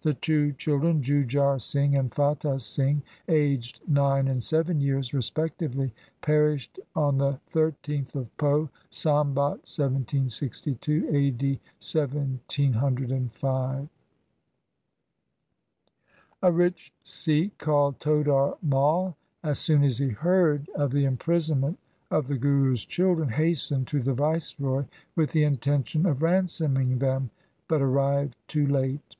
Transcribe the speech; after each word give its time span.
The 0.00 0.14
two 0.14 0.52
children 0.52 1.02
Jujhar 1.02 1.60
Singh 1.60 1.94
and 1.94 2.10
Fatah 2.10 2.58
Singh, 2.58 3.02
aged 3.28 3.80
nine 3.86 4.28
and 4.28 4.42
seven 4.42 4.80
years 4.80 5.12
respectively, 5.12 5.92
perished 6.22 6.80
on 6.96 7.18
the 7.18 7.38
13th 7.52 8.14
of 8.14 8.34
Poh, 8.38 8.70
Sambat 8.90 9.58
1762 9.68 11.06
(a. 11.10 11.30
d. 11.32 11.60
1705). 11.78 13.88
A 16.42 16.50
rich 16.50 16.90
Sikh 17.02 17.58
called 17.58 18.00
Todar 18.00 18.56
Mai, 18.62 19.12
as 19.42 19.58
soon 19.58 19.84
as 19.84 19.98
he 19.98 20.08
heard 20.08 20.66
of 20.74 20.92
the 20.92 21.04
imprisonment 21.04 21.78
of 22.10 22.28
the 22.28 22.38
Guru's 22.38 22.86
children, 22.86 23.28
hastened 23.28 23.86
to 23.88 24.00
the 24.02 24.14
viceroy 24.14 24.86
with 25.14 25.32
the 25.32 25.44
intention 25.44 26.06
of 26.06 26.22
ransoming 26.22 27.00
them, 27.00 27.28
but 27.68 27.82
arrived 27.82 28.34
too 28.48 28.66
late. 28.66 29.16